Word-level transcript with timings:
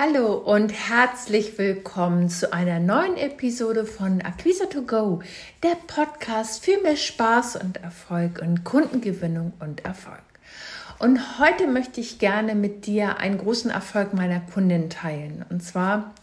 Hallo 0.00 0.34
und 0.34 0.68
herzlich 0.68 1.58
willkommen 1.58 2.28
zu 2.28 2.52
einer 2.52 2.78
neuen 2.78 3.16
Episode 3.16 3.84
von 3.84 4.22
Acquisa 4.22 4.66
to 4.66 4.82
Go, 4.82 5.22
der 5.64 5.74
Podcast 5.88 6.64
für 6.64 6.80
mehr 6.80 6.94
Spaß 6.94 7.56
und 7.56 7.78
Erfolg 7.78 8.40
und 8.40 8.62
Kundengewinnung 8.62 9.54
und 9.58 9.84
Erfolg. 9.84 10.22
Und 11.00 11.40
heute 11.40 11.66
möchte 11.66 12.00
ich 12.00 12.20
gerne 12.20 12.54
mit 12.54 12.86
dir 12.86 13.18
einen 13.18 13.38
großen 13.38 13.72
Erfolg 13.72 14.14
meiner 14.14 14.38
Kundin 14.38 14.88
teilen. 14.88 15.44
Und 15.50 15.64
zwar 15.64 16.14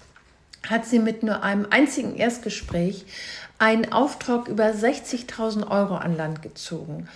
hat 0.69 0.85
sie 0.85 0.99
mit 0.99 1.23
nur 1.23 1.43
einem 1.43 1.67
einzigen 1.69 2.15
Erstgespräch 2.15 3.05
einen 3.59 3.91
Auftrag 3.91 4.47
über 4.47 4.67
60.000 4.67 5.69
Euro 5.69 5.95
an 5.97 6.15
Land 6.15 6.41
gezogen. 6.41 7.09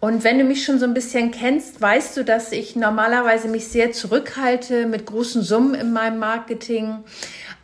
Und 0.00 0.24
wenn 0.24 0.38
du 0.38 0.44
mich 0.44 0.64
schon 0.64 0.78
so 0.78 0.86
ein 0.86 0.94
bisschen 0.94 1.30
kennst, 1.30 1.78
weißt 1.80 2.16
du, 2.16 2.24
dass 2.24 2.52
ich 2.52 2.74
normalerweise 2.74 3.48
mich 3.48 3.68
sehr 3.68 3.92
zurückhalte 3.92 4.86
mit 4.86 5.04
großen 5.04 5.42
Summen 5.42 5.74
in 5.74 5.92
meinem 5.92 6.18
Marketing. 6.18 7.04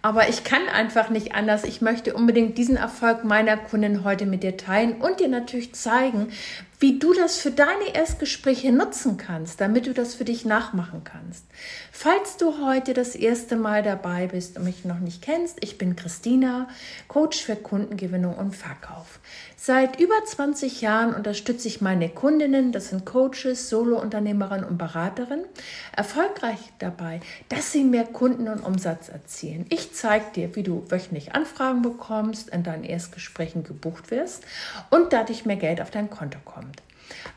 Aber 0.03 0.29
ich 0.29 0.45
kann 0.45 0.69
einfach 0.69 1.09
nicht 1.09 1.35
anders. 1.35 1.65
Ich 1.65 1.81
möchte 1.81 2.13
unbedingt 2.13 2.59
diesen 2.59 2.77
Erfolg 2.77 3.25
meiner 3.25 3.57
Kunden 3.57 4.05
heute 4.05 4.27
mit 4.27 4.43
dir 4.43 4.59
teilen 4.59 5.01
und 5.01 5.19
dir 5.19 5.29
natürlich 5.29 5.73
zeigen, 5.75 6.29
wie 6.79 6.99
du 6.99 7.15
das 7.15 7.39
für 7.39 7.51
deine 7.51 7.95
Erstgespräche 7.95 8.71
nutzen 8.71 9.17
kannst, 9.17 9.61
damit 9.61 9.87
du 9.87 9.95
das 9.95 10.15
für 10.15 10.25
dich 10.25 10.45
nachmachen 10.45 11.03
kannst. 11.05 11.45
Falls 11.91 12.37
du 12.37 12.65
heute 12.65 12.93
das 12.93 13.15
erste 13.15 13.57
Mal 13.57 13.83
dabei 13.83 14.27
bist 14.27 14.59
und 14.59 14.65
mich 14.65 14.85
noch 14.85 14.99
nicht 14.99 15.23
kennst, 15.23 15.57
ich 15.63 15.79
bin 15.79 15.97
Christina, 15.97 16.69
Coach 17.09 17.43
für 17.43 17.57
Kundengewinnung 17.57 18.35
und 18.37 18.55
Verkauf. 18.55 19.21
Seit 19.57 19.99
über 19.99 20.15
20 20.25 20.83
Jahren 20.83 21.15
unterstütze 21.15 21.67
ich 21.67 21.81
meine 21.81 22.11
Kundinnen, 22.11 22.73
das 22.73 22.91
sind 22.91 23.07
Coaches, 23.07 23.71
Solounternehmerinnen 23.71 24.65
und 24.65 24.77
Beraterinnen, 24.77 25.47
erfolgreich 25.97 26.59
dabei, 26.79 27.21
dass 27.49 27.73
sie 27.73 27.83
mehr 27.83 28.05
Kunden 28.05 28.49
und 28.49 28.61
Umsatz 28.61 29.09
erzielen. 29.09 29.65
Ich 29.71 29.95
zeige 29.95 30.27
dir, 30.35 30.55
wie 30.57 30.63
du 30.63 30.85
wöchentlich 30.91 31.35
Anfragen 31.35 31.81
bekommst, 31.81 32.51
in 32.51 32.63
deinen 32.63 32.85
Erstgesprächen 32.85 33.65
gebucht 33.65 34.11
wirst 34.11 34.45
und 34.91 35.13
dadurch 35.15 35.47
mehr 35.47 35.57
Geld 35.57 35.81
auf 35.81 35.91
dein 35.91 36.11
Konto 36.11 36.39
kommt. 36.45 36.76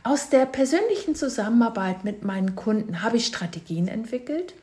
Aus 0.03 0.29
der 0.29 0.45
persönlichen 0.45 1.15
Zusammenarbeit 1.15 2.03
mit 2.03 2.23
meinen 2.23 2.55
Kunden 2.55 3.01
habe 3.01 3.17
ich 3.17 3.25
Strategien 3.25 3.87
entwickelt, 3.87 4.53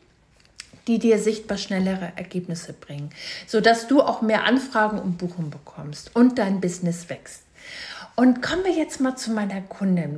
die 0.87 0.99
dir 0.99 1.19
sichtbar 1.19 1.59
schnellere 1.59 2.13
Ergebnisse 2.17 2.73
bringen, 2.73 3.11
sodass 3.47 3.87
du 3.87 4.03
auch 4.03 4.23
mehr 4.23 4.45
Anfragen 4.45 4.99
und 4.99 5.19
Buchungen 5.19 5.51
bekommst 5.51 6.15
und 6.15 6.39
dein 6.39 6.61
Business 6.61 7.09
wächst. 7.09 7.43
Und 8.15 8.41
kommen 8.41 8.65
wir 8.65 8.73
jetzt 8.73 9.01
mal 9.01 9.17
zu 9.17 9.31
meiner 9.31 9.61
Kundin. 9.61 10.17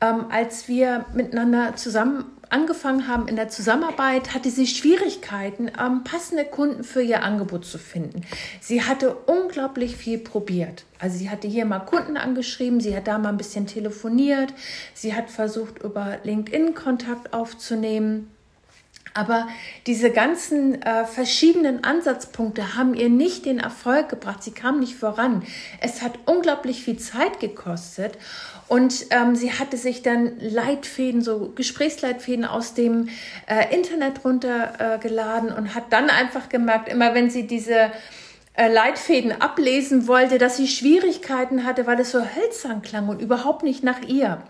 Ähm, 0.00 0.26
als 0.30 0.66
wir 0.66 1.06
miteinander 1.14 1.76
zusammen 1.76 2.24
angefangen 2.50 3.08
haben 3.08 3.28
in 3.28 3.36
der 3.36 3.48
Zusammenarbeit, 3.48 4.34
hatte 4.34 4.50
sie 4.50 4.66
Schwierigkeiten, 4.66 5.70
ähm, 5.78 6.04
passende 6.04 6.44
Kunden 6.44 6.84
für 6.84 7.02
ihr 7.02 7.22
Angebot 7.22 7.64
zu 7.64 7.78
finden. 7.78 8.22
Sie 8.60 8.82
hatte 8.82 9.14
unglaublich 9.26 9.96
viel 9.96 10.18
probiert. 10.18 10.84
Also 10.98 11.18
sie 11.18 11.30
hatte 11.30 11.48
hier 11.48 11.64
mal 11.64 11.80
Kunden 11.80 12.16
angeschrieben, 12.16 12.80
sie 12.80 12.96
hat 12.96 13.06
da 13.06 13.18
mal 13.18 13.30
ein 13.30 13.36
bisschen 13.36 13.66
telefoniert, 13.66 14.52
sie 14.94 15.14
hat 15.14 15.30
versucht, 15.30 15.82
über 15.82 16.18
LinkedIn 16.24 16.74
Kontakt 16.74 17.32
aufzunehmen. 17.32 18.30
Aber 19.18 19.48
diese 19.88 20.12
ganzen 20.12 20.80
äh, 20.80 21.04
verschiedenen 21.04 21.82
Ansatzpunkte 21.82 22.76
haben 22.76 22.94
ihr 22.94 23.08
nicht 23.08 23.46
den 23.46 23.58
Erfolg 23.58 24.08
gebracht. 24.08 24.44
Sie 24.44 24.52
kam 24.52 24.78
nicht 24.78 24.94
voran. 24.94 25.42
Es 25.80 26.02
hat 26.02 26.12
unglaublich 26.24 26.84
viel 26.84 26.98
Zeit 26.98 27.40
gekostet. 27.40 28.16
Und 28.68 29.06
ähm, 29.10 29.34
sie 29.34 29.52
hatte 29.52 29.76
sich 29.76 30.02
dann 30.02 30.38
Leitfäden, 30.38 31.20
so 31.20 31.52
Gesprächsleitfäden 31.52 32.44
aus 32.44 32.74
dem 32.74 33.08
äh, 33.46 33.74
Internet 33.74 34.24
runtergeladen 34.24 35.48
äh, 35.50 35.54
und 35.54 35.74
hat 35.74 35.92
dann 35.92 36.10
einfach 36.10 36.48
gemerkt, 36.48 36.88
immer 36.88 37.12
wenn 37.12 37.28
sie 37.28 37.48
diese 37.48 37.90
äh, 38.54 38.72
Leitfäden 38.72 39.32
ablesen 39.32 40.06
wollte, 40.06 40.38
dass 40.38 40.58
sie 40.58 40.68
Schwierigkeiten 40.68 41.64
hatte, 41.64 41.88
weil 41.88 41.98
es 41.98 42.12
so 42.12 42.20
hölzern 42.20 42.82
klang 42.82 43.08
und 43.08 43.20
überhaupt 43.20 43.64
nicht 43.64 43.82
nach 43.82 44.02
ihr. 44.02 44.42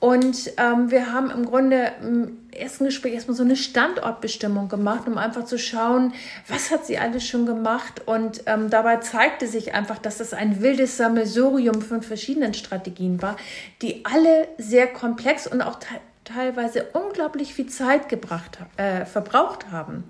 Und 0.00 0.52
ähm, 0.56 0.90
wir 0.90 1.12
haben 1.12 1.30
im 1.30 1.44
Grunde 1.44 1.92
im 2.00 2.38
ersten 2.52 2.86
Gespräch 2.86 3.12
erstmal 3.12 3.36
so 3.36 3.42
eine 3.42 3.54
Standortbestimmung 3.54 4.70
gemacht, 4.70 5.06
um 5.06 5.18
einfach 5.18 5.44
zu 5.44 5.58
schauen, 5.58 6.14
was 6.48 6.70
hat 6.70 6.86
sie 6.86 6.96
alles 6.96 7.26
schon 7.26 7.44
gemacht. 7.44 8.02
Und 8.06 8.42
ähm, 8.46 8.70
dabei 8.70 8.96
zeigte 8.96 9.46
sich 9.46 9.74
einfach, 9.74 9.98
dass 9.98 10.16
das 10.16 10.32
ein 10.32 10.62
wildes 10.62 10.96
Sammelsurium 10.96 11.82
von 11.82 12.00
verschiedenen 12.00 12.54
Strategien 12.54 13.20
war, 13.20 13.36
die 13.82 14.06
alle 14.06 14.48
sehr 14.56 14.86
komplex 14.86 15.46
und 15.46 15.60
auch 15.60 15.78
te 15.78 15.94
teilweise 16.24 16.86
unglaublich 16.92 17.54
viel 17.54 17.66
Zeit 17.66 18.08
gebracht, 18.08 18.58
äh, 18.76 19.04
verbraucht 19.04 19.72
haben. 19.72 20.04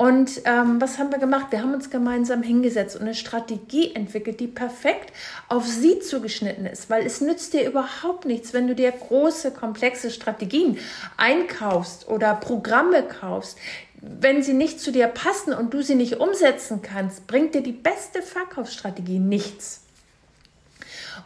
Und 0.00 0.40
ähm, 0.46 0.80
was 0.80 0.98
haben 0.98 1.12
wir 1.12 1.18
gemacht? 1.18 1.48
Wir 1.50 1.60
haben 1.60 1.74
uns 1.74 1.90
gemeinsam 1.90 2.42
hingesetzt 2.42 2.96
und 2.96 3.02
eine 3.02 3.14
Strategie 3.14 3.94
entwickelt, 3.94 4.40
die 4.40 4.46
perfekt 4.46 5.12
auf 5.46 5.66
sie 5.66 5.98
zugeschnitten 5.98 6.64
ist, 6.64 6.88
weil 6.88 7.04
es 7.04 7.20
nützt 7.20 7.52
dir 7.52 7.68
überhaupt 7.68 8.24
nichts, 8.24 8.54
wenn 8.54 8.66
du 8.66 8.74
dir 8.74 8.92
große, 8.92 9.50
komplexe 9.50 10.10
Strategien 10.10 10.78
einkaufst 11.18 12.08
oder 12.08 12.34
Programme 12.34 13.02
kaufst. 13.02 13.58
Wenn 14.00 14.42
sie 14.42 14.54
nicht 14.54 14.80
zu 14.80 14.90
dir 14.90 15.06
passen 15.06 15.52
und 15.52 15.74
du 15.74 15.82
sie 15.82 15.96
nicht 15.96 16.18
umsetzen 16.18 16.80
kannst, 16.80 17.26
bringt 17.26 17.54
dir 17.54 17.62
die 17.62 17.72
beste 17.72 18.22
Verkaufsstrategie 18.22 19.18
nichts. 19.18 19.82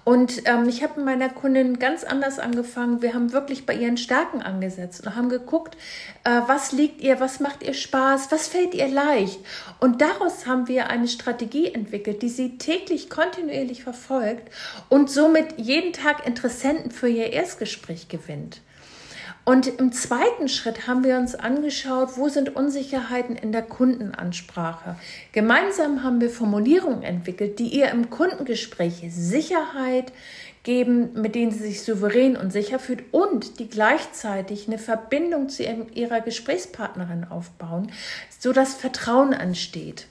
Und 0.05 0.43
ähm, 0.47 0.69
ich 0.69 0.83
habe 0.83 0.97
mit 0.97 1.07
meiner 1.07 1.29
Kundin 1.29 1.79
ganz 1.79 2.05
anders 2.05 2.39
angefangen. 2.39 3.03
Wir 3.03 3.15
haben 3.15 3.33
wirklich 3.33 3.67
bei 3.67 3.75
ihren 3.75 3.97
Stärken 3.97 4.43
angesetzt 4.43 5.07
und 5.07 5.17
haben 5.17 5.29
geguckt, 5.29 5.77
äh, 6.25 6.41
was 6.47 6.73
liegt 6.73 7.01
ihr, 7.01 7.21
was 7.21 7.41
macht 7.41 7.63
ihr 7.63 7.75
Spaß, 7.75 8.31
was 8.31 8.49
fällt 8.49 8.75
ihr 8.75 8.89
leicht. 8.89 9.41
Und 9.81 10.01
daraus 10.01 10.47
haben 10.47 10.69
wir 10.69 10.89
eine 10.89 11.09
Strategie 11.09 11.73
entwickelt, 11.73 12.23
die 12.23 12.29
sie 12.29 12.59
täglich 12.59 13.09
kontinuierlich 13.11 13.83
verfolgt 13.83 14.51
und 14.89 15.11
somit 15.11 15.59
jeden 15.59 15.93
Tag 15.93 16.27
Interessenten 16.27 16.91
für 16.91 17.09
ihr 17.09 17.33
Erstgespräch 17.33 18.09
gewinnt. 18.09 18.61
Und 19.45 19.67
im 19.67 19.93
zweiten 19.93 20.49
Schritt 20.49 20.87
haben 20.87 21.05
wir 21.05 21.19
uns 21.19 21.35
angeschaut, 21.35 22.17
wo 22.17 22.29
sind 22.31 22.57
Unsicherheiten 22.57 23.37
in 23.37 23.53
der 23.53 23.63
Kundenansprache. 23.63 24.97
Gemeinsam 25.33 26.03
haben 26.03 26.21
wir 26.23 26.31
Formulierungen 26.31 27.03
entwickelt, 27.03 27.59
die 27.59 27.69
ihr 27.69 27.91
im 27.91 28.09
Kundengespräch 28.09 29.03
Sicherheit 29.11 30.13
geben, 30.63 31.11
mit 31.21 31.35
denen 31.35 31.53
sie 31.53 31.59
sich 31.59 31.83
souverän 31.83 32.39
und 32.39 32.53
sicher 32.53 32.79
fühlt 32.79 33.05
und 33.13 33.59
die 33.59 33.69
gleichzeitig 33.69 34.67
eine 34.67 34.79
Verbindung 34.79 35.51
zu 35.51 35.63
ihrer 35.63 36.23
Gesprächspartnerin 36.23 37.25
aufbauen, 37.25 37.93
sodass 38.39 38.75
Vertrauen 38.75 39.35
entsteht. 39.35 40.07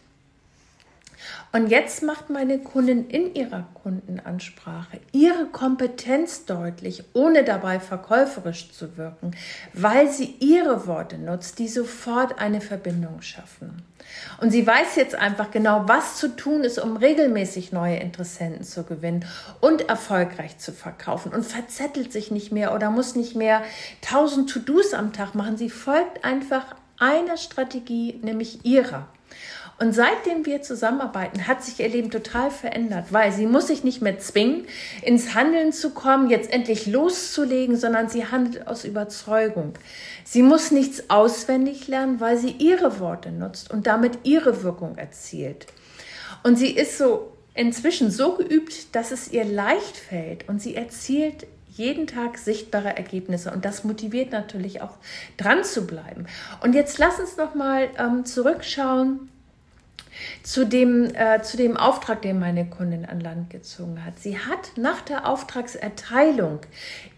Und 1.56 1.68
jetzt 1.68 2.02
macht 2.02 2.32
meine 2.32 2.58
Kundin 2.58 3.08
in 3.10 3.36
ihrer 3.36 3.68
Kundenansprache 3.76 5.00
ihre 5.12 5.46
Kompetenz 5.46 6.46
deutlich, 6.46 7.04
ohne 7.14 7.44
dabei 7.44 7.80
verkäuferisch 7.80 8.72
zu 8.72 8.98
wirken, 8.98 9.36
weil 9.72 10.10
sie 10.10 10.34
ihre 10.40 10.88
Worte 10.88 11.20
nutzt, 11.20 11.60
die 11.60 11.68
sofort 11.68 12.40
eine 12.40 12.60
Verbindung 12.60 13.22
schaffen. 13.22 13.84
Und 14.42 14.50
sie 14.50 14.66
weiß 14.66 14.96
jetzt 14.96 15.14
einfach 15.14 15.52
genau, 15.52 15.84
was 15.86 16.18
zu 16.18 16.36
tun 16.36 16.64
ist, 16.64 16.80
um 16.80 16.98
regelmäßig 16.98 17.72
neue 17.72 17.98
Interessenten 17.98 18.64
zu 18.64 18.84
gewinnen 18.84 19.24
und 19.62 19.90
erfolgreich 19.90 20.58
zu 20.58 20.72
verkaufen 20.72 21.32
und 21.32 21.46
verzettelt 21.46 22.12
sich 22.12 22.32
nicht 22.32 22.52
mehr 22.52 22.74
oder 22.74 22.90
muss 22.90 23.16
nicht 23.16 23.36
mehr 23.36 23.62
tausend 24.02 24.50
To-Dos 24.50 24.96
am 24.96 25.14
Tag 25.14 25.36
machen. 25.36 25.58
Sie 25.58 25.70
folgt 25.70 26.26
einfach 26.26 26.76
einer 26.98 27.38
Strategie, 27.38 28.20
nämlich 28.24 28.66
ihrer. 28.66 29.08
Und 29.80 29.94
seitdem 29.94 30.46
wir 30.46 30.62
zusammenarbeiten, 30.62 31.48
hat 31.48 31.64
sich 31.64 31.80
ihr 31.80 31.90
Leben 31.90 32.12
total 32.12 32.52
verändert, 32.52 33.08
weil 33.12 33.32
sie 33.32 33.48
muss 33.48 33.68
sich 33.68 33.84
nicht 33.84 34.02
mehr 34.02 34.20
zwingen, 34.20 34.66
ins 35.02 35.34
Handeln 35.34 35.74
zu 35.74 35.90
kommen, 35.90 36.30
jetzt 36.30 36.52
endlich 36.52 36.86
loszulegen, 36.86 37.76
sondern 37.76 38.08
sie 38.08 38.26
handelt 38.28 38.68
aus 38.68 38.86
Überzeugung. 38.86 39.74
Sie 40.24 40.44
muss 40.44 40.72
nichts 40.72 41.10
auswendig 41.10 41.88
lernen, 41.88 42.20
weil 42.20 42.38
sie 42.38 42.52
ihre 42.52 43.00
Worte 43.00 43.32
nutzt 43.32 43.72
und 43.72 43.88
damit 43.88 44.20
ihre 44.24 44.64
Wirkung 44.64 44.98
erzielt. 44.98 45.66
Und 46.44 46.58
sie 46.58 46.72
ist 46.72 46.98
so 46.98 47.32
inzwischen 47.56 48.12
so 48.12 48.36
geübt, 48.36 48.96
dass 48.96 49.12
es 49.12 49.32
ihr 49.32 49.46
leicht 49.46 49.98
fällt 49.98 50.48
und 50.50 50.62
sie 50.62 50.76
erzielt 50.76 51.48
jeden 51.70 52.06
Tag 52.06 52.38
sichtbare 52.38 52.96
Ergebnisse 52.96 53.52
und 53.52 53.66
das 53.66 53.84
motiviert 53.84 54.32
natürlich 54.32 54.82
auch 54.82 54.98
dran 55.38 55.64
zu 55.64 55.88
bleiben. 55.88 56.28
Und 56.62 56.76
jetzt 56.76 57.00
lass 57.00 57.20
uns 57.20 57.38
noch 57.38 57.56
mal 57.56 57.90
ähm, 57.98 58.26
zurückschauen 58.26 59.30
zu 60.44 60.66
dem, 60.66 61.14
äh, 61.16 61.42
zu 61.42 61.58
dem 61.58 61.78
Auftrag, 61.78 62.22
den 62.22 62.40
meine 62.40 62.66
Kundin 62.66 63.06
an 63.06 63.20
Land 63.20 63.50
gezogen 63.50 64.04
hat. 64.06 64.20
Sie 64.20 64.38
hat 64.38 64.72
nach 64.78 65.02
der 65.02 65.28
Auftragserteilung 65.28 66.60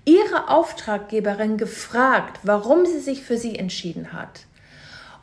ihre 0.05 0.49
Auftraggeberin 0.49 1.57
gefragt, 1.57 2.39
warum 2.43 2.85
sie 2.85 2.99
sich 2.99 3.23
für 3.23 3.37
sie 3.37 3.57
entschieden 3.57 4.13
hat. 4.13 4.45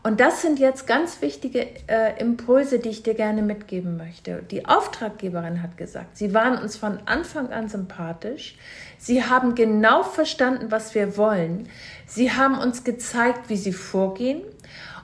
Und 0.04 0.18
das 0.18 0.42
sind 0.42 0.58
jetzt 0.58 0.88
ganz 0.88 1.22
wichtige 1.22 1.64
äh, 1.86 2.18
Impulse, 2.20 2.80
die 2.80 2.88
ich 2.88 3.04
dir 3.04 3.14
gerne 3.14 3.40
mitgeben 3.40 3.96
möchte. 3.96 4.42
Die 4.50 4.66
Auftraggeberin 4.66 5.62
hat 5.62 5.76
gesagt, 5.76 6.16
sie 6.16 6.34
waren 6.34 6.60
uns 6.60 6.76
von 6.76 6.98
Anfang 7.06 7.52
an 7.52 7.68
sympathisch. 7.68 8.56
Sie 8.98 9.22
haben 9.22 9.54
genau 9.54 10.02
verstanden, 10.02 10.72
was 10.72 10.96
wir 10.96 11.16
wollen. 11.16 11.68
Sie 12.06 12.32
haben 12.32 12.58
uns 12.58 12.82
gezeigt, 12.82 13.48
wie 13.48 13.56
sie 13.56 13.72
vorgehen. 13.72 14.42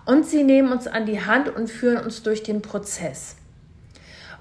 Und 0.08 0.24
sie 0.24 0.42
nehmen 0.42 0.72
uns 0.72 0.86
an 0.86 1.04
die 1.04 1.20
Hand 1.20 1.54
und 1.54 1.68
führen 1.68 2.02
uns 2.02 2.22
durch 2.22 2.42
den 2.42 2.62
Prozess. 2.62 3.36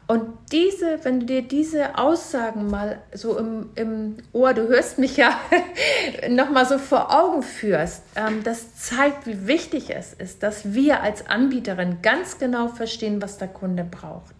Und 0.08 0.30
diese, 0.54 1.04
wenn 1.04 1.20
du 1.20 1.26
dir 1.26 1.42
diese 1.42 1.98
Aussagen 1.98 2.70
mal 2.70 3.02
so 3.14 3.38
im, 3.38 3.72
im 3.76 4.16
Ohr, 4.32 4.54
du 4.54 4.70
hörst 4.70 4.98
mich 4.98 5.18
ja, 5.18 5.38
nochmal 6.30 6.66
so 6.66 6.78
vor 6.78 7.14
Augen 7.14 7.44
führst, 7.44 8.04
ähm, 8.16 8.44
das 8.46 8.76
zeigt, 8.78 9.28
wie 9.28 9.46
wichtig 9.46 9.90
es 9.94 10.14
ist, 10.14 10.42
dass 10.42 10.74
wir 10.74 11.04
als 11.04 11.28
Anbieterin 11.28 11.98
ganz 12.02 12.38
genau 12.38 12.70
verstehen, 12.70 13.22
was 13.22 13.38
der 13.38 13.50
Kunde 13.50 13.84
braucht. 13.84 14.36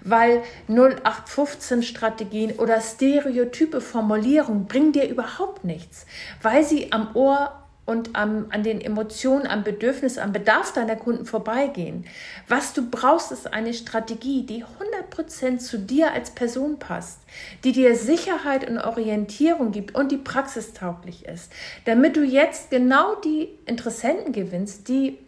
Weil 0.00 0.42
0815 0.66 1.84
Strategien 1.84 2.50
oder 2.58 2.80
stereotype 2.80 3.80
Formulierungen 3.80 4.66
bringen 4.66 4.90
dir 4.90 5.08
überhaupt 5.08 5.62
nichts, 5.62 6.06
weil 6.42 6.64
sie 6.64 6.90
am 6.90 7.14
Ohr 7.14 7.52
und 7.86 8.16
am, 8.16 8.46
an 8.50 8.64
den 8.64 8.80
Emotionen, 8.80 9.46
am 9.46 9.62
Bedürfnis, 9.62 10.18
am 10.18 10.32
Bedarf 10.32 10.72
deiner 10.72 10.96
Kunden 10.96 11.24
vorbeigehen. 11.24 12.04
Was 12.48 12.72
du 12.72 12.90
brauchst, 12.90 13.30
ist 13.30 13.52
eine 13.52 13.72
Strategie, 13.72 14.44
die 14.44 14.64
100% 14.64 15.58
zu 15.58 15.78
dir 15.78 16.12
als 16.12 16.30
Person 16.30 16.80
passt, 16.80 17.20
die 17.62 17.70
dir 17.70 17.94
Sicherheit 17.94 18.68
und 18.68 18.78
Orientierung 18.78 19.70
gibt 19.70 19.94
und 19.94 20.10
die 20.10 20.16
praxistauglich 20.16 21.26
ist, 21.26 21.52
damit 21.84 22.16
du 22.16 22.24
jetzt 22.24 22.70
genau 22.70 23.14
die 23.14 23.48
Interessenten 23.66 24.32
gewinnst, 24.32 24.88
die 24.88 25.18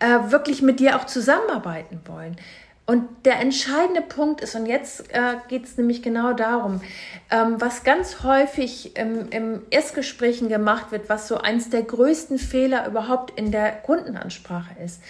äh, 0.00 0.30
wirklich 0.30 0.60
mit 0.60 0.78
dir 0.78 0.96
auch 0.96 1.06
zusammenarbeiten 1.06 2.00
wollen. 2.04 2.36
Und 2.86 3.24
der 3.24 3.40
entscheidende 3.40 4.02
Punkt 4.02 4.42
ist, 4.42 4.54
und 4.54 4.66
jetzt 4.66 5.10
äh, 5.10 5.36
geht 5.48 5.64
es 5.64 5.78
nämlich 5.78 6.02
genau 6.02 6.34
darum, 6.34 6.82
ähm, 7.30 7.58
was 7.58 7.82
ganz 7.82 8.22
häufig 8.22 8.94
im, 8.96 9.30
im 9.30 9.62
Erstgesprächen 9.70 10.50
gemacht 10.50 10.92
wird, 10.92 11.08
was 11.08 11.26
so 11.26 11.38
eins 11.38 11.70
der 11.70 11.82
größten 11.82 12.38
Fehler 12.38 12.86
überhaupt 12.86 13.38
in 13.38 13.50
der 13.50 13.72
Kundenansprache 13.72 14.74
ist. 14.84 15.00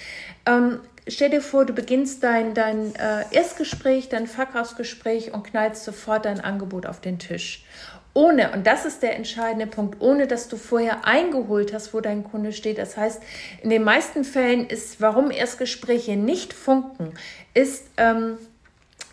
Ähm, 0.47 0.79
stell 1.09 1.31
dir 1.31 1.43
vor, 1.43 1.65
du 1.65 1.73
beginnst 1.73 2.23
dein, 2.23 2.55
dein 2.55 2.95
äh, 2.95 3.25
Erstgespräch, 3.33 4.09
dein 4.09 4.29
Verkaufsgespräch 4.29 5.35
und 5.35 5.43
knallst 5.43 5.83
sofort 5.83 6.27
dein 6.27 6.41
Angebot 6.41 6.87
auf 6.87 7.01
den 7.01 7.19
Tisch 7.19 7.65
ohne, 8.15 8.53
und 8.53 8.67
das 8.67 8.85
ist 8.85 9.03
der 9.03 9.17
entscheidende 9.17 9.67
Punkt, 9.67 10.01
ohne 10.01 10.27
dass 10.27 10.49
du 10.49 10.57
vorher 10.57 11.05
eingeholt 11.05 11.75
hast, 11.75 11.93
wo 11.93 12.01
dein 12.01 12.25
Kunde 12.25 12.53
steht. 12.53 12.79
Das 12.79 12.97
heißt, 12.97 13.21
in 13.63 13.71
den 13.71 13.83
meisten 13.83 14.25
Fällen 14.25 14.67
ist, 14.67 15.01
warum 15.01 15.33
Erstgespräche 15.33 16.17
nicht 16.17 16.53
funken, 16.53 17.15
ist, 17.55 17.89
ähm, 17.97 18.39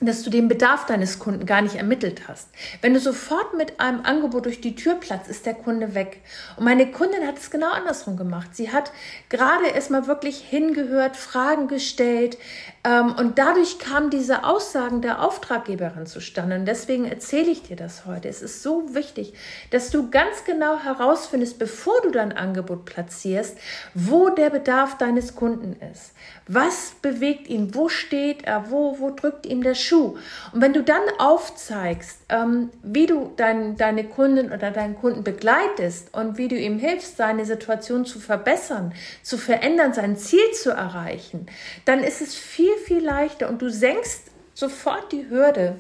dass 0.08 0.24
du 0.24 0.30
den 0.30 0.48
Bedarf 0.48 0.86
deines 0.86 1.20
Kunden 1.20 1.46
gar 1.46 1.62
nicht 1.62 1.76
ermittelt 1.76 2.28
hast. 2.28 2.50
Wenn 2.82 2.94
du 2.94 3.00
sofort 3.00 3.56
mit 3.56 3.80
einem 3.80 4.02
Angebot 4.04 4.46
durch 4.46 4.62
die 4.62 4.76
Tür 4.76 4.96
platzt, 4.96 5.30
ist 5.30 5.46
der 5.46 5.54
Kunde 5.54 5.94
weg. 5.94 6.22
Und 6.58 6.66
meine 6.66 6.90
Kundin 6.92 7.28
hat 7.28 7.38
es 7.38 7.52
genau 7.52 7.72
andersrum 7.72 8.18
gemacht. 8.18 8.56
Sie 8.56 8.72
hat 8.72 8.92
gerade 9.30 9.68
erstmal 9.68 10.08
wirklich 10.08 10.40
hingehört, 10.40 11.16
Fragen 11.18 11.68
gestellt, 11.68 12.38
ähm, 12.84 13.14
und 13.16 13.38
dadurch 13.38 13.78
kamen 13.78 14.10
diese 14.10 14.44
Aussagen 14.44 15.02
der 15.02 15.24
Auftraggeberin 15.24 16.08
zustande. 16.08 16.56
Und 16.56 16.66
deswegen 16.66 17.06
erzähle 17.06 17.52
ich 17.52 17.62
dir 17.62 17.76
das 17.76 18.06
heute. 18.06 18.28
Es 18.28 18.42
ist 18.42 18.64
so 18.64 18.96
wichtig, 18.96 19.34
dass 19.70 19.92
du 19.92 20.10
ganz 20.10 20.46
genau 20.46 20.80
herausfindest, 20.80 21.60
bevor 21.60 22.02
du 22.02 22.10
dein 22.10 22.32
Angebot 22.32 22.86
platzierst, 22.86 23.58
wo 23.94 24.30
der 24.30 24.50
Bedarf 24.50 24.98
deines 24.98 25.36
Kunden 25.36 25.76
ist. 25.92 26.14
Was 26.48 26.94
bewegt 27.02 27.48
ihn? 27.48 27.76
Wo 27.76 27.88
steht 27.88 28.46
er? 28.46 28.72
Wo, 28.72 28.98
wo 29.00 29.12
drückt 29.12 29.46
ihm 29.46 29.62
der 29.62 29.76
Schuh? 29.76 29.91
Und 29.98 30.62
wenn 30.62 30.74
du 30.74 30.84
dann 30.84 31.02
aufzeigst, 31.18 32.20
ähm, 32.30 32.70
wie 32.84 33.06
du 33.06 33.32
dein, 33.36 33.76
deine 33.78 34.04
Kunden 34.04 34.52
oder 34.52 34.72
deinen 34.72 34.96
Kunden 34.96 35.24
begleitest 35.24 36.14
und 36.14 36.38
wie 36.38 36.48
du 36.48 36.56
ihm 36.56 36.80
hilfst, 36.80 37.18
seine 37.18 37.46
Situation 37.46 38.06
zu 38.06 38.20
verbessern, 38.20 38.94
zu 39.24 39.38
verändern, 39.38 39.94
sein 39.94 40.18
Ziel 40.18 40.52
zu 40.54 40.72
erreichen, 40.72 41.48
dann 41.86 42.04
ist 42.04 42.22
es 42.22 42.36
viel, 42.36 42.76
viel 42.86 43.04
leichter 43.04 43.50
und 43.50 43.62
du 43.62 43.70
senkst 43.70 44.32
sofort 44.54 45.12
die 45.12 45.30
Hürde, 45.30 45.78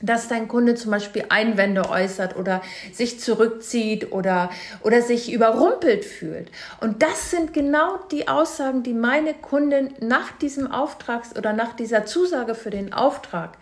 dass 0.00 0.28
dein 0.28 0.48
Kunde 0.48 0.74
zum 0.74 0.90
Beispiel 0.90 1.24
Einwände 1.28 1.88
äußert 1.88 2.36
oder 2.36 2.62
sich 2.92 3.20
zurückzieht 3.20 4.12
oder, 4.12 4.50
oder 4.82 5.02
sich 5.02 5.32
überrumpelt 5.32 6.04
fühlt. 6.04 6.50
Und 6.80 7.02
das 7.02 7.30
sind 7.30 7.54
genau 7.54 7.98
die 8.10 8.28
Aussagen, 8.28 8.82
die 8.82 8.92
meine 8.92 9.34
Kundin 9.34 9.94
nach 10.00 10.32
diesem 10.32 10.70
Auftrags- 10.70 11.36
oder 11.36 11.52
nach 11.52 11.74
dieser 11.74 12.04
Zusage 12.06 12.54
für 12.54 12.70
den 12.70 12.92
Auftrag 12.92 13.56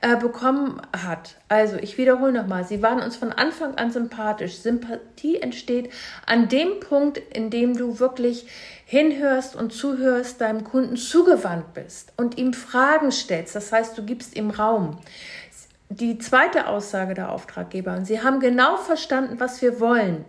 äh, 0.00 0.16
bekommen 0.16 0.80
hat. 0.92 1.36
Also 1.48 1.76
ich 1.76 1.98
wiederhole 1.98 2.32
nochmal, 2.32 2.64
sie 2.64 2.82
waren 2.82 3.00
uns 3.00 3.16
von 3.16 3.32
Anfang 3.32 3.76
an 3.76 3.90
sympathisch. 3.92 4.56
Sympathie 4.56 5.36
entsteht 5.36 5.90
an 6.26 6.48
dem 6.48 6.80
Punkt, 6.80 7.18
in 7.18 7.50
dem 7.50 7.76
du 7.76 7.98
wirklich 7.98 8.46
hinhörst 8.84 9.56
und 9.56 9.72
zuhörst, 9.72 10.40
deinem 10.40 10.64
Kunden 10.64 10.96
zugewandt 10.96 11.72
bist 11.74 12.12
und 12.16 12.36
ihm 12.36 12.52
Fragen 12.52 13.10
stellst. 13.12 13.54
Das 13.54 13.72
heißt, 13.72 13.96
du 13.96 14.04
gibst 14.04 14.36
ihm 14.36 14.50
Raum. 14.50 14.98
Die 15.94 16.16
zweite 16.16 16.68
Aussage 16.68 17.12
der 17.12 17.30
Auftraggeber, 17.30 17.94
und 17.94 18.06
sie 18.06 18.22
haben 18.22 18.40
genau 18.40 18.78
verstanden, 18.78 19.38
was 19.40 19.60
wir 19.60 19.78
wollen. 19.78 20.24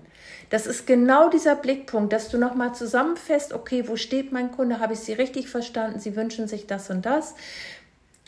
Das 0.50 0.68
ist 0.68 0.86
genau 0.86 1.30
dieser 1.30 1.56
Blickpunkt, 1.56 2.12
dass 2.12 2.28
du 2.28 2.38
nochmal 2.38 2.76
zusammenfasst, 2.76 3.54
okay, 3.54 3.88
wo 3.88 3.96
steht 3.96 4.34
mein 4.34 4.52
Kunde? 4.52 4.82
Habe 4.82 4.92
ich 4.92 5.00
Sie 5.00 5.14
richtig 5.14 5.48
verstanden? 5.48 6.02
Sie 6.02 6.18
wünschen 6.18 6.50
sich 6.50 6.68
das 6.68 6.90
und 6.90 7.06
das. 7.06 7.36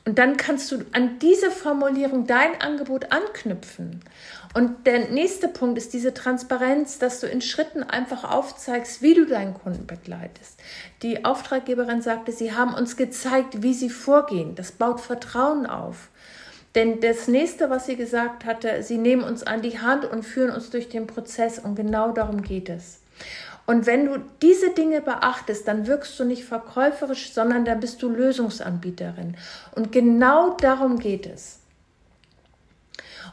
Und 0.06 0.18
dann 0.18 0.38
kannst 0.38 0.72
du 0.72 0.86
an 0.94 1.20
diese 1.20 1.52
Formulierung 1.52 2.26
dein 2.26 2.62
Angebot 2.62 3.12
anknüpfen. 3.12 4.00
Und 4.54 4.88
der 4.88 5.10
nächste 5.10 5.50
Punkt 5.50 5.78
ist 5.78 5.92
diese 5.92 6.14
Transparenz, 6.14 7.00
dass 7.00 7.20
du 7.20 7.28
in 7.28 7.42
Schritten 7.42 7.84
einfach 7.84 8.24
aufzeigst, 8.24 9.02
wie 9.02 9.14
du 9.14 9.26
deinen 9.26 9.56
Kunden 9.56 9.88
begleitest. 9.88 10.58
Die 11.02 11.26
Auftraggeberin 11.26 12.02
sagte, 12.02 12.32
sie 12.32 12.54
haben 12.54 12.74
uns 12.74 12.96
gezeigt, 12.96 13.62
wie 13.62 13.74
sie 13.74 13.90
vorgehen. 13.90 14.56
Das 14.56 14.72
baut 14.72 15.02
Vertrauen 15.02 15.66
auf. 15.66 16.10
Denn 16.76 17.00
das 17.00 17.28
nächste, 17.30 17.70
was 17.70 17.86
sie 17.86 17.96
gesagt 17.96 18.44
hatte, 18.46 18.84
sie 18.84 18.98
nehmen 18.98 19.24
uns 19.24 19.44
an 19.44 19.62
die 19.62 19.80
Hand 19.80 20.06
und 20.06 20.24
führen 20.24 20.54
uns 20.54 20.70
durch 20.70 20.90
den 20.90 21.08
Prozess. 21.08 21.58
Und 21.58 21.76
genau 21.76 22.12
darum 22.12 22.42
geht 22.42 22.70
es. 22.70 23.00
Und 23.66 23.88
wenn 23.88 24.06
du 24.06 24.22
diese 24.42 24.72
Dinge 24.72 25.02
beachtest, 25.02 25.68
dann 25.68 25.88
wirkst 25.88 26.20
du 26.20 26.26
nicht 26.26 26.44
verkäuferisch, 26.44 27.34
sondern 27.34 27.66
dann 27.66 27.80
bist 27.80 28.04
du 28.04 28.10
Lösungsanbieterin. 28.10 29.38
Und 29.74 29.92
genau 29.92 30.52
darum 30.58 31.00
geht 31.00 31.26
es. 31.26 31.60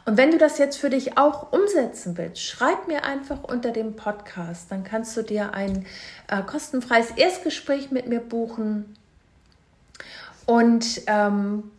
Und 0.05 0.17
wenn 0.17 0.31
du 0.31 0.37
das 0.37 0.57
jetzt 0.57 0.77
für 0.77 0.89
dich 0.89 1.17
auch 1.17 1.53
umsetzen 1.53 2.17
willst, 2.17 2.41
schreib 2.41 2.87
mir 2.87 3.03
einfach 3.03 3.43
unter 3.43 3.71
dem 3.71 3.95
Podcast. 3.95 4.71
Dann 4.71 4.83
kannst 4.83 5.15
du 5.15 5.21
dir 5.21 5.53
ein 5.53 5.85
äh, 6.27 6.41
kostenfreies 6.41 7.11
Erstgespräch 7.11 7.91
mit 7.91 8.07
mir 8.07 8.19
buchen. 8.19 8.95
Und 10.45 11.01
ähm, 11.07 11.71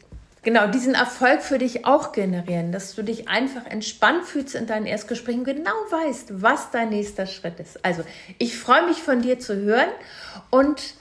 genau 0.45 0.69
diesen 0.69 0.95
Erfolg 0.95 1.43
für 1.43 1.59
dich 1.59 1.85
auch 1.87 2.13
generieren, 2.13 2.71
dass 2.71 2.95
du 2.95 3.03
dich 3.03 3.27
einfach 3.29 3.67
entspannt 3.67 4.25
fühlst 4.25 4.55
in 4.55 4.67
deinen 4.67 4.87
Erstgesprächen, 4.87 5.43
genau 5.45 5.75
weißt, 5.91 6.43
was 6.43 6.71
dein 6.71 6.91
nächster 6.91 7.27
Schritt 7.27 7.59
ist. 7.59 7.85
Also, 7.85 8.05
ich 8.39 8.57
freue 8.57 8.87
mich 8.87 8.99
von 8.99 9.23
dir 9.23 9.41
zu 9.41 9.57
hören 9.57 9.89
und 10.51 10.95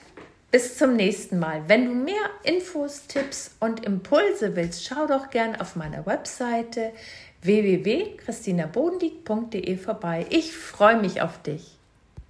bis 0.52 0.78
zum 0.78 0.96
nächsten 0.96 1.38
Mal. 1.40 1.64
Wenn 1.68 1.86
du 1.86 1.92
mehr 1.94 2.16
Infos, 2.44 3.08
Tipps 3.08 3.52
und 3.60 3.86
Impulse 3.86 4.56
willst, 4.56 4.86
schau 4.86 5.06
doch 5.08 5.30
gern 5.30 5.60
auf 5.60 5.76
meiner 5.76 6.06
Webseite 6.06 6.94
www.christinabodendieck.de 7.42 9.76
vorbei. 9.78 10.26
Ich 10.30 10.56
freue 10.56 11.02
mich 11.02 11.22
auf 11.22 11.42
dich. 11.42 11.78